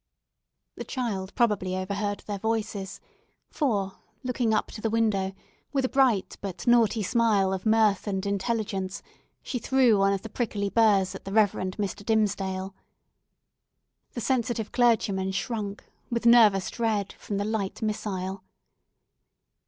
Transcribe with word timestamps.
The 0.77 0.83
child 0.83 1.35
probably 1.35 1.77
overheard 1.77 2.21
their 2.21 2.39
voices, 2.39 2.99
for, 3.51 3.97
looking 4.23 4.51
up 4.51 4.71
to 4.71 4.81
the 4.81 4.89
window 4.89 5.35
with 5.73 5.85
a 5.85 5.89
bright, 5.89 6.37
but 6.41 6.65
naughty 6.65 7.03
smile 7.03 7.53
of 7.53 7.67
mirth 7.67 8.07
and 8.07 8.25
intelligence, 8.25 9.03
she 9.43 9.59
threw 9.59 9.99
one 9.99 10.11
of 10.11 10.23
the 10.23 10.29
prickly 10.29 10.71
burrs 10.71 11.13
at 11.13 11.23
the 11.25 11.31
Rev. 11.31 11.51
Mr. 11.51 12.03
Dimmesdale. 12.03 12.73
The 14.13 14.21
sensitive 14.21 14.71
clergyman 14.71 15.33
shrank, 15.33 15.83
with 16.09 16.25
nervous 16.25 16.71
dread, 16.71 17.13
from 17.13 17.37
the 17.37 17.45
light 17.45 17.83
missile. 17.83 18.43